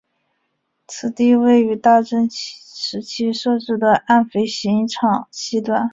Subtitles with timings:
[0.87, 5.89] 此地位于大正时期设置的岸飞行场西端。